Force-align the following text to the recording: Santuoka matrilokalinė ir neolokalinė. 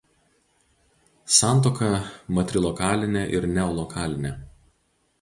Santuoka 1.35 1.91
matrilokalinė 2.39 3.25
ir 3.39 3.49
neolokalinė. 3.57 4.37